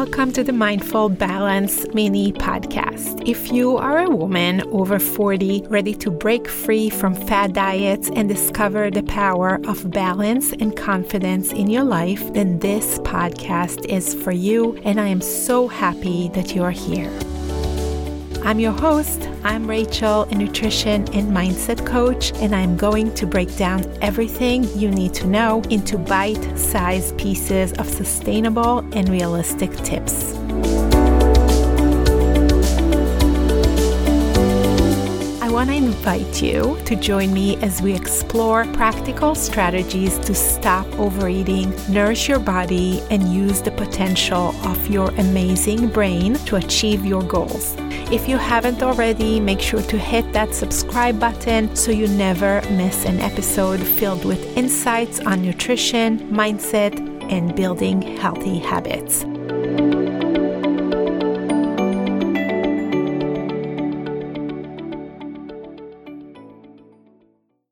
[0.00, 3.26] Welcome to the Mindful Balance mini podcast.
[3.26, 8.28] If you are a woman over 40 ready to break free from fad diets and
[8.28, 14.32] discover the power of balance and confidence in your life, then this podcast is for
[14.32, 17.10] you, and I am so happy that you are here.
[18.46, 19.28] I'm your host.
[19.42, 24.88] I'm Rachel, a nutrition and mindset coach, and I'm going to break down everything you
[24.88, 30.34] need to know into bite sized pieces of sustainable and realistic tips.
[35.42, 40.86] I want to invite you to join me as we explore practical strategies to stop
[41.00, 47.24] overeating, nourish your body, and use the potential of your amazing brain to achieve your
[47.24, 47.76] goals.
[48.08, 53.04] If you haven't already, make sure to hit that subscribe button so you never miss
[53.04, 56.94] an episode filled with insights on nutrition, mindset,
[57.32, 59.24] and building healthy habits.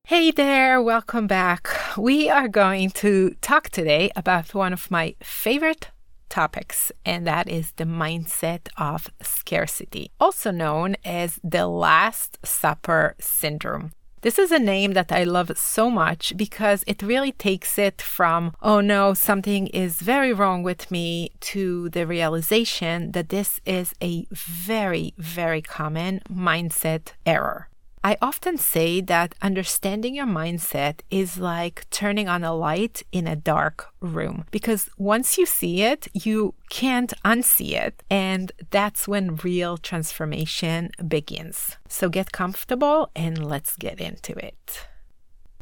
[0.03, 1.69] Hey there, welcome back.
[1.97, 5.93] We are going to talk today about one of my favorite
[6.35, 13.93] topics, and that is the mindset of scarcity, also known as the Last Supper syndrome.
[14.25, 18.55] This is a name that I love so much because it really takes it from,
[18.63, 24.27] oh no, something is very wrong with me, to the realization that this is a
[24.33, 27.69] very, very common mindset error.
[28.07, 33.35] I often say that understanding your mindset is like turning on a light in a
[33.35, 38.03] dark room because once you see it, you can't unsee it.
[38.11, 41.79] And that's when real transformation begins.
[41.89, 44.87] So get comfortable and let's get into it.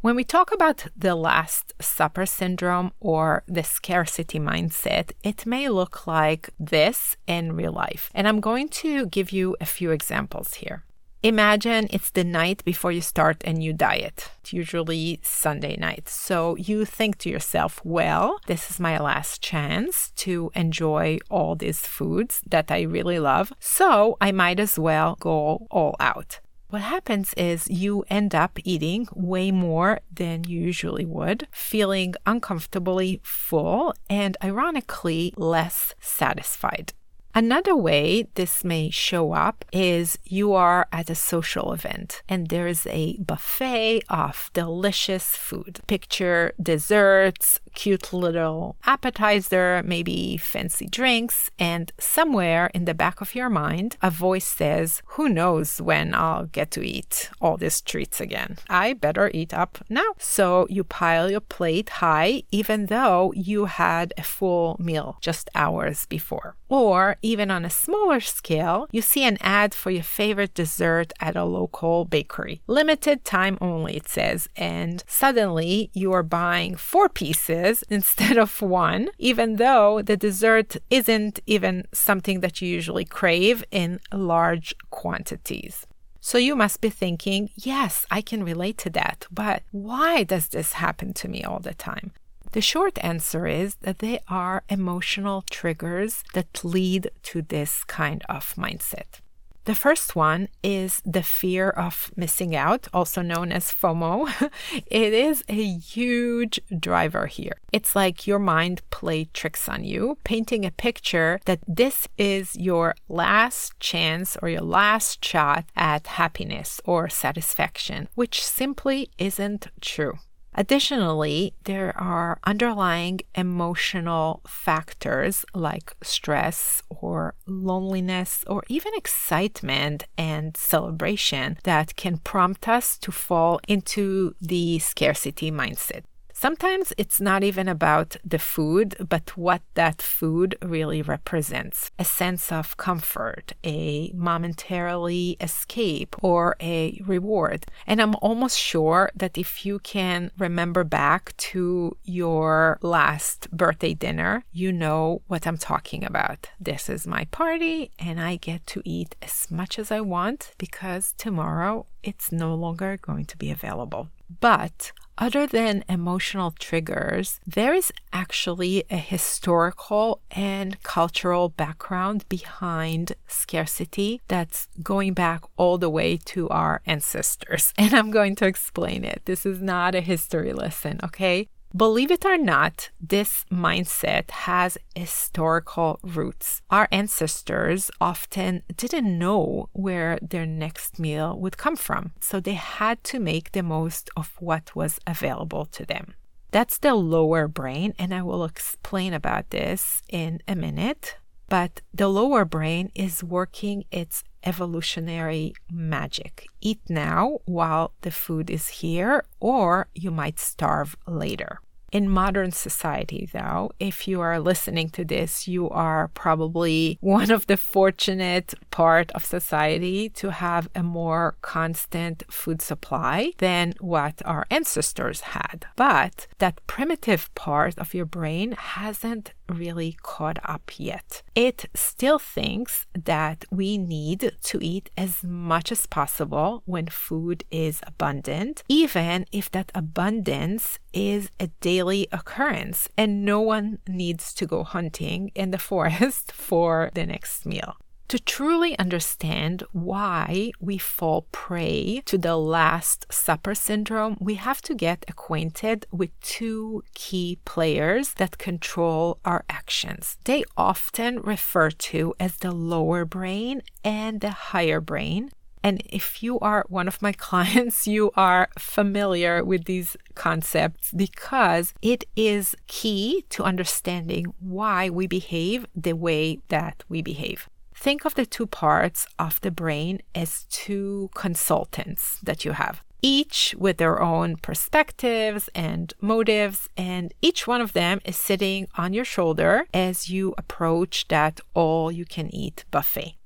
[0.01, 6.05] When we talk about the Last Supper syndrome or the scarcity mindset, it may look
[6.05, 8.11] like this in real life.
[8.13, 10.83] And I'm going to give you a few examples here.
[11.25, 14.29] Imagine it's the night before you start a new diet.
[14.41, 16.09] It's usually Sunday night.
[16.09, 21.79] So you think to yourself, well, this is my last chance to enjoy all these
[21.79, 23.53] foods that I really love.
[23.61, 26.41] So I might as well go all out.
[26.67, 33.21] What happens is you end up eating way more than you usually would, feeling uncomfortably
[33.23, 36.91] full and ironically less satisfied.
[37.35, 42.67] Another way this may show up is you are at a social event and there
[42.67, 45.79] is a buffet of delicious food.
[45.87, 53.49] Picture desserts, cute little appetizer, maybe fancy drinks, and somewhere in the back of your
[53.49, 58.57] mind, a voice says, Who knows when I'll get to eat all these treats again?
[58.69, 60.13] I better eat up now.
[60.17, 66.05] So you pile your plate high, even though you had a full meal just hours
[66.05, 66.55] before.
[66.69, 71.35] Or even on a smaller scale, you see an ad for your favorite dessert at
[71.35, 72.61] a local bakery.
[72.65, 79.09] Limited time only, it says, and suddenly you are buying four pieces instead of one,
[79.17, 85.87] even though the dessert isn't even something that you usually crave in large quantities.
[86.19, 90.73] So you must be thinking, yes, I can relate to that, but why does this
[90.73, 92.11] happen to me all the time?
[92.53, 98.53] The short answer is that they are emotional triggers that lead to this kind of
[98.55, 99.21] mindset.
[99.65, 104.51] The first one is the fear of missing out, also known as FOMO.
[104.87, 107.55] it is a huge driver here.
[107.71, 112.95] It's like your mind played tricks on you, painting a picture that this is your
[113.07, 120.17] last chance or your last shot at happiness or satisfaction, which simply isn't true.
[120.55, 131.57] Additionally, there are underlying emotional factors like stress or loneliness or even excitement and celebration
[131.63, 136.03] that can prompt us to fall into the scarcity mindset.
[136.33, 142.51] Sometimes it's not even about the food, but what that food really represents a sense
[142.51, 147.67] of comfort, a momentarily escape, or a reward.
[147.85, 154.43] And I'm almost sure that if you can remember back to your last birthday dinner,
[154.51, 156.49] you know what I'm talking about.
[156.59, 161.13] This is my party, and I get to eat as much as I want because
[161.17, 164.09] tomorrow it's no longer going to be available.
[164.39, 174.21] But other than emotional triggers, there is actually a historical and cultural background behind scarcity
[174.27, 177.73] that's going back all the way to our ancestors.
[177.83, 179.23] And I'm going to explain it.
[179.25, 181.49] This is not a history lesson, okay?
[181.75, 186.61] Believe it or not, this mindset has historical roots.
[186.69, 193.03] Our ancestors often didn't know where their next meal would come from, so they had
[193.05, 196.13] to make the most of what was available to them.
[196.51, 201.17] That's the lower brain, and I will explain about this in a minute.
[201.49, 206.47] But the lower brain is working its evolutionary magic.
[206.61, 211.59] Eat now while the food is here, or you might starve later.
[211.93, 217.45] In modern society, though, if you are listening to this, you are probably one of
[217.45, 224.47] the fortunate part of society to have a more constant food supply than what our
[224.49, 225.67] ancestors had.
[225.75, 231.21] But that primitive part of your brain hasn't really caught up yet.
[231.35, 237.81] It still thinks that we need to eat as much as possible when food is
[237.85, 244.63] abundant, even if that abundance is a daily occurrence and no one needs to go
[244.63, 247.75] hunting in the forest for the next meal.
[248.09, 254.75] To truly understand why we fall prey to the Last Supper syndrome, we have to
[254.75, 260.17] get acquainted with two key players that control our actions.
[260.25, 265.31] They often refer to as the lower brain and the higher brain.
[265.63, 271.73] And if you are one of my clients, you are familiar with these concepts because
[271.81, 277.47] it is key to understanding why we behave the way that we behave.
[277.75, 283.55] Think of the two parts of the brain as two consultants that you have, each
[283.57, 289.03] with their own perspectives and motives, and each one of them is sitting on your
[289.05, 293.17] shoulder as you approach that all you can eat buffet.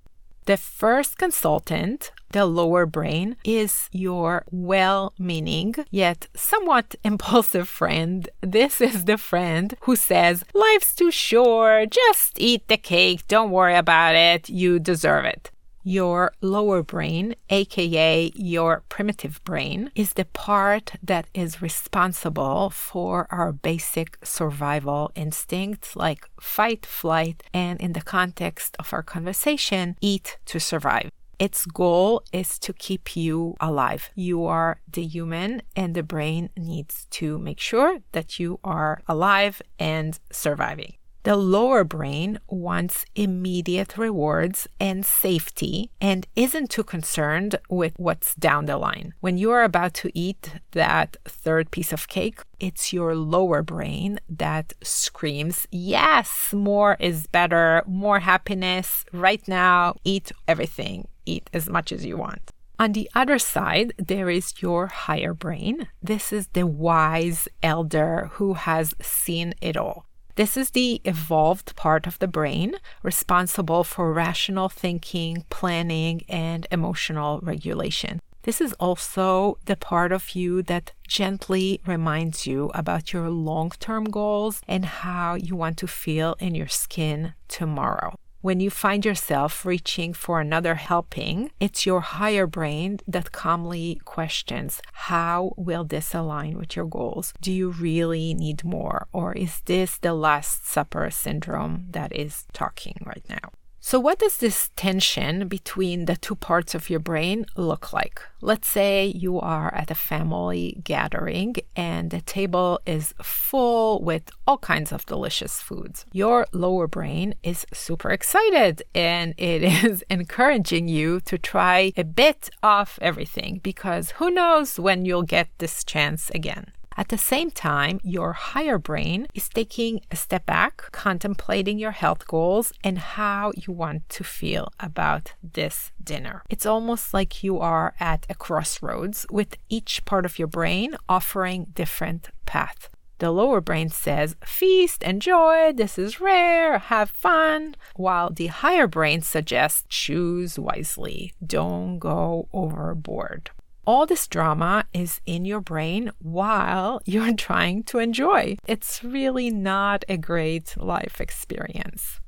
[0.47, 8.29] The first consultant, the lower brain, is your well meaning yet somewhat impulsive friend.
[8.39, 13.75] This is the friend who says, Life's too short, just eat the cake, don't worry
[13.75, 15.51] about it, you deserve it.
[15.89, 23.53] Your lower brain, aka your primitive brain, is the part that is responsible for our
[23.53, 30.59] basic survival instincts like fight, flight, and in the context of our conversation, eat to
[30.59, 31.09] survive.
[31.39, 34.09] Its goal is to keep you alive.
[34.13, 39.61] You are the human, and the brain needs to make sure that you are alive
[39.79, 40.95] and surviving.
[41.27, 48.65] The lower brain wants immediate rewards and safety and isn't too concerned with what's down
[48.65, 49.13] the line.
[49.19, 54.21] When you are about to eat that third piece of cake, it's your lower brain
[54.29, 61.91] that screams, Yes, more is better, more happiness right now, eat everything, eat as much
[61.91, 62.53] as you want.
[62.79, 65.89] On the other side, there is your higher brain.
[66.01, 70.07] This is the wise elder who has seen it all.
[70.37, 77.39] This is the evolved part of the brain responsible for rational thinking, planning, and emotional
[77.41, 78.21] regulation.
[78.43, 84.03] This is also the part of you that gently reminds you about your long term
[84.05, 88.13] goals and how you want to feel in your skin tomorrow.
[88.41, 94.79] When you find yourself reaching for another helping, it's your higher brain that calmly questions
[94.93, 97.33] how will this align with your goals?
[97.41, 99.07] Do you really need more?
[99.11, 103.49] Or is this the Last Supper syndrome that is talking right now?
[103.89, 108.21] So, what does this tension between the two parts of your brain look like?
[108.41, 114.57] Let's say you are at a family gathering and the table is full with all
[114.57, 116.05] kinds of delicious foods.
[116.11, 122.49] Your lower brain is super excited and it is encouraging you to try a bit
[122.61, 126.73] of everything because who knows when you'll get this chance again.
[126.99, 132.27] At the same time, your higher brain is taking a step back, contemplating your health
[132.27, 136.41] goals and how you want to feel about this dinner.
[136.49, 141.67] It's almost like you are at a crossroads with each part of your brain offering
[141.75, 142.89] different paths.
[143.19, 149.21] The lower brain says, feast, enjoy, this is rare, have fun, while the higher brain
[149.21, 153.51] suggests, choose wisely, don't go overboard
[153.87, 158.57] all this drama is in your brain while you're trying to enjoy.
[158.67, 162.19] It's really not a great life experience.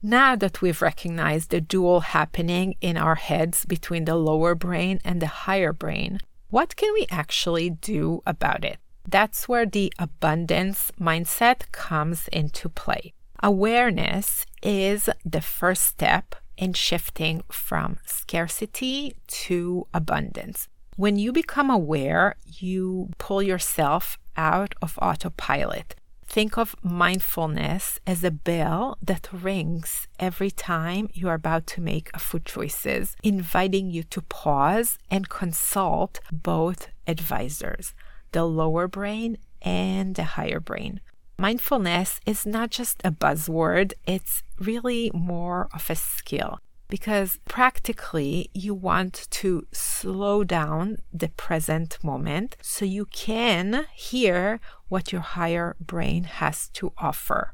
[0.00, 5.20] Now that we've recognized the duel happening in our heads between the lower brain and
[5.20, 6.18] the higher brain,
[6.50, 8.78] what can we actually do about it?
[9.08, 13.12] That's where the abundance mindset comes into play.
[13.42, 20.68] Awareness is the first step in shifting from scarcity to abundance.
[20.96, 25.94] When you become aware, you pull yourself out of autopilot.
[26.26, 32.10] Think of mindfulness as a bell that rings every time you are about to make
[32.12, 37.94] a food choices, inviting you to pause and consult both advisors,
[38.32, 41.00] the lower brain and the higher brain.
[41.38, 46.60] Mindfulness is not just a buzzword, it's really more of a skill
[46.92, 55.10] because practically you want to slow down the present moment so you can hear what
[55.10, 57.50] your higher brain has to offer.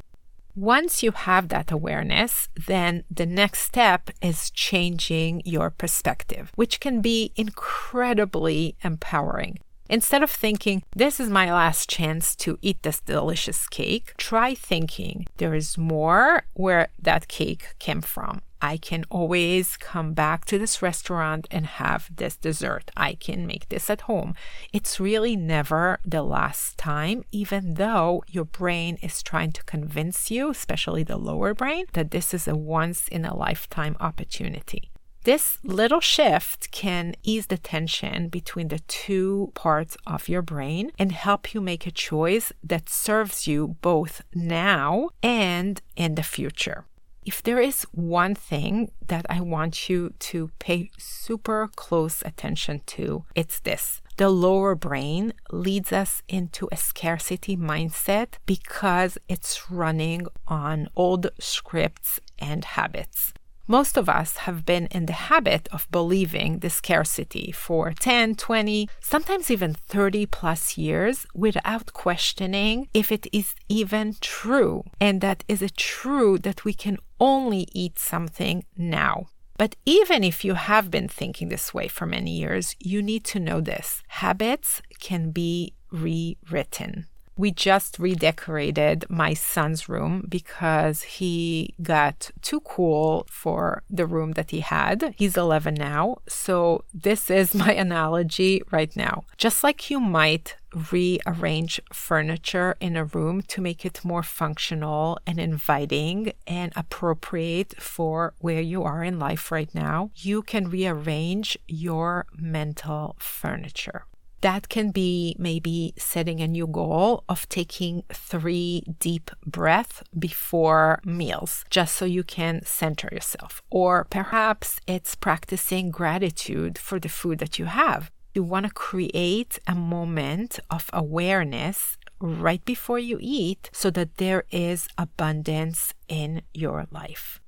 [0.57, 7.01] Once you have that awareness, then the next step is changing your perspective, which can
[7.01, 9.57] be incredibly empowering.
[9.89, 15.27] Instead of thinking, this is my last chance to eat this delicious cake, try thinking,
[15.39, 18.43] there is more where that cake came from.
[18.61, 22.91] I can always come back to this restaurant and have this dessert.
[22.97, 24.35] I can make this at home.
[24.73, 30.51] It's really never the last time, even though your brain is trying to convince you,
[30.51, 34.91] especially the lower brain, that this is a once in a lifetime opportunity.
[35.29, 41.13] This little shift can ease the tension between the two parts of your brain and
[41.13, 46.87] help you make a choice that serves you both now and in the future.
[47.27, 53.27] If there is one thing that I want you to pay super close attention to,
[53.35, 54.01] it's this.
[54.17, 62.19] The lower brain leads us into a scarcity mindset because it's running on old scripts
[62.39, 63.35] and habits.
[63.71, 68.89] Most of us have been in the habit of believing the scarcity for 10, 20,
[68.99, 74.85] sometimes even 30 plus years without questioning if it is even true.
[74.99, 79.27] And that is it true that we can only eat something now.
[79.59, 83.39] But even if you have been thinking this way for many years, you need to
[83.39, 87.07] know this habits can be rewritten
[87.39, 94.51] we just redecorated my son's room because he got too cool for the room that
[94.51, 95.15] he had.
[95.17, 96.19] He's 11 now.
[96.29, 99.25] So, this is my analogy right now.
[99.37, 100.57] Just like you might
[100.93, 108.35] rearrange furniture in a room to make it more functional and inviting and appropriate for
[108.41, 114.05] where you are in life right now, you can rearrange your mental furniture.
[114.41, 121.65] That can be maybe setting a new goal of taking three deep breaths before meals,
[121.71, 123.63] just so you can center yourself.
[123.71, 128.11] Or perhaps it's practicing gratitude for the food that you have.
[128.35, 134.45] You want to create a moment of awareness right before you eat so that there
[134.51, 137.41] is abundance in your life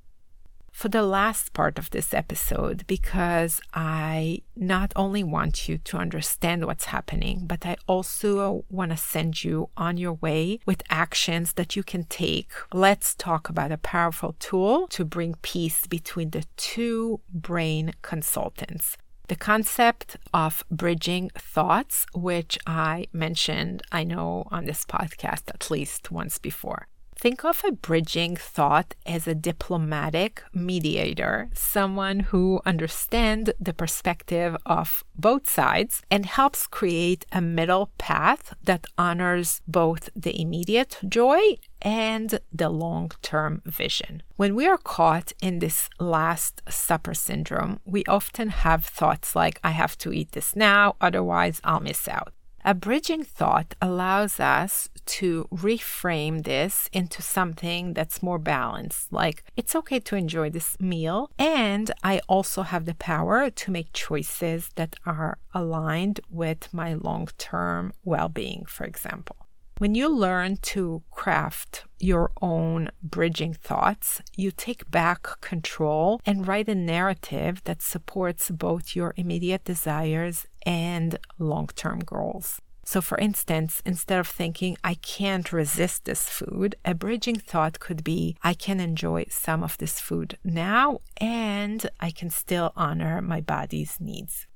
[0.80, 6.64] for the last part of this episode because I not only want you to understand
[6.64, 11.76] what's happening, but I also want to send you on your way with actions that
[11.76, 12.52] you can take.
[12.72, 18.96] Let's talk about a powerful tool to bring peace between the two brain consultants
[19.28, 26.10] the concept of bridging thoughts, which I mentioned, I know, on this podcast at least
[26.10, 26.88] once before.
[27.20, 35.04] Think of a bridging thought as a diplomatic mediator, someone who understands the perspective of
[35.14, 41.40] both sides and helps create a middle path that honors both the immediate joy
[41.82, 44.22] and the long term vision.
[44.36, 49.72] When we are caught in this Last Supper syndrome, we often have thoughts like, I
[49.72, 52.32] have to eat this now, otherwise I'll miss out.
[52.62, 59.74] A bridging thought allows us to reframe this into something that's more balanced, like it's
[59.74, 64.94] okay to enjoy this meal, and I also have the power to make choices that
[65.06, 69.36] are aligned with my long term well being, for example.
[69.80, 76.68] When you learn to craft your own bridging thoughts, you take back control and write
[76.68, 82.60] a narrative that supports both your immediate desires and long term goals.
[82.84, 88.04] So, for instance, instead of thinking, I can't resist this food, a bridging thought could
[88.04, 93.40] be, I can enjoy some of this food now and I can still honor my
[93.40, 94.46] body's needs.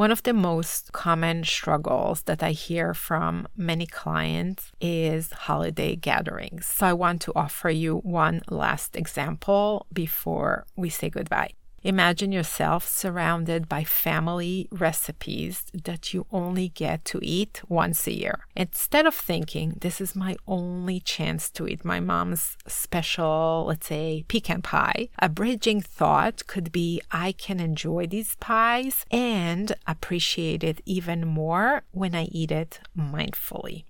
[0.00, 6.64] One of the most common struggles that I hear from many clients is holiday gatherings.
[6.64, 11.50] So I want to offer you one last example before we say goodbye.
[11.82, 18.46] Imagine yourself surrounded by family recipes that you only get to eat once a year.
[18.54, 24.26] Instead of thinking, this is my only chance to eat my mom's special, let's say,
[24.28, 30.82] pecan pie, a bridging thought could be I can enjoy these pies and appreciate it
[30.84, 33.84] even more when I eat it mindfully.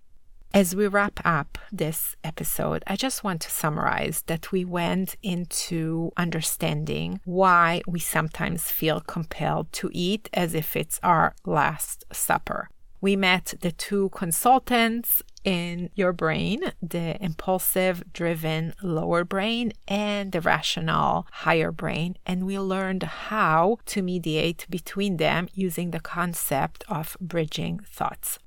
[0.52, 6.10] As we wrap up this episode, I just want to summarize that we went into
[6.16, 12.68] understanding why we sometimes feel compelled to eat as if it's our last supper.
[13.00, 20.40] We met the two consultants in your brain the impulsive driven lower brain and the
[20.40, 27.16] rational higher brain and we learned how to mediate between them using the concept of
[27.22, 28.38] bridging thoughts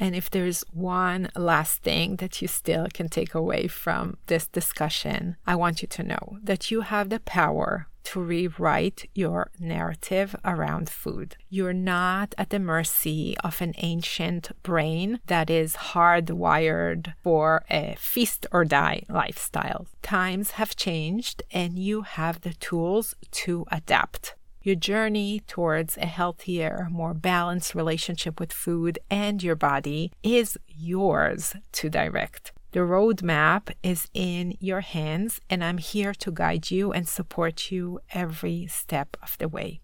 [0.00, 5.36] and if there's one last thing that you still can take away from this discussion,
[5.46, 10.88] I want you to know that you have the power to rewrite your narrative around
[10.88, 11.36] food.
[11.48, 18.46] You're not at the mercy of an ancient brain that is hardwired for a feast
[18.50, 19.86] or die lifestyle.
[20.02, 24.34] Times have changed and you have the tools to adapt.
[24.62, 31.54] Your journey towards a healthier, more balanced relationship with food and your body is yours
[31.72, 32.52] to direct.
[32.72, 38.00] The roadmap is in your hands, and I'm here to guide you and support you
[38.12, 39.80] every step of the way.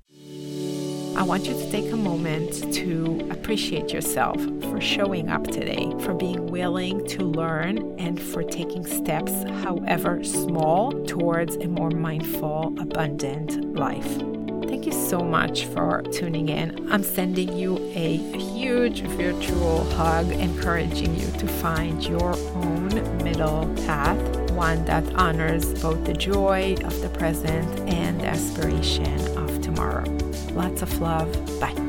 [1.16, 4.40] I want you to take a moment to appreciate yourself
[4.70, 9.32] for showing up today, for being willing to learn, and for taking steps,
[9.64, 14.35] however small, towards a more mindful, abundant life.
[14.86, 16.92] You so much for tuning in.
[16.92, 22.90] I'm sending you a huge virtual hug, encouraging you to find your own
[23.24, 29.60] middle path, one that honors both the joy of the present and the aspiration of
[29.60, 30.04] tomorrow.
[30.52, 31.32] Lots of love.
[31.58, 31.85] Bye.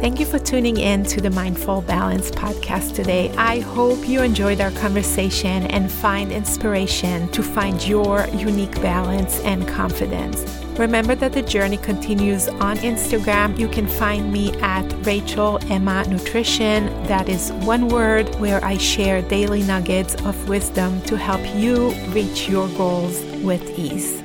[0.00, 3.34] Thank you for tuning in to the Mindful Balance podcast today.
[3.36, 9.66] I hope you enjoyed our conversation and find inspiration to find your unique balance and
[9.66, 10.44] confidence.
[10.78, 13.58] Remember that the journey continues on Instagram.
[13.58, 16.86] You can find me at Rachel Emma Nutrition.
[17.08, 22.48] That is one word where I share daily nuggets of wisdom to help you reach
[22.48, 24.22] your goals with ease.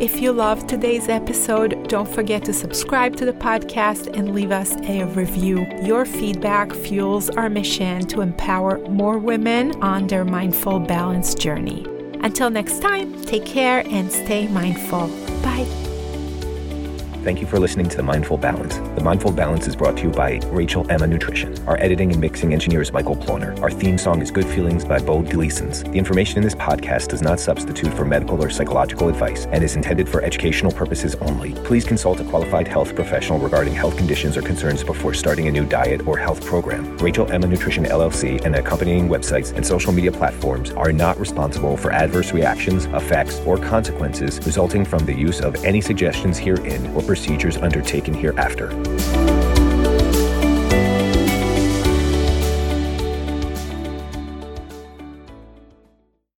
[0.00, 4.76] If you loved today's episode, don't forget to subscribe to the podcast and leave us
[4.84, 5.66] a review.
[5.82, 11.84] Your feedback fuels our mission to empower more women on their mindful balance journey.
[12.22, 15.08] Until next time, take care and stay mindful.
[15.42, 15.89] Bye.
[17.22, 18.78] Thank you for listening to The Mindful Balance.
[18.96, 21.54] The Mindful Balance is brought to you by Rachel Emma Nutrition.
[21.68, 23.60] Our editing and mixing engineer is Michael Ploner.
[23.60, 25.82] Our theme song is Good Feelings by Bo Gleasons.
[25.82, 29.76] The information in this podcast does not substitute for medical or psychological advice and is
[29.76, 31.52] intended for educational purposes only.
[31.56, 35.66] Please consult a qualified health professional regarding health conditions or concerns before starting a new
[35.66, 36.96] diet or health program.
[36.96, 41.76] Rachel Emma Nutrition LLC and the accompanying websites and social media platforms are not responsible
[41.76, 47.09] for adverse reactions, effects, or consequences resulting from the use of any suggestions herein or
[47.10, 49.29] procedures undertaken hereafter.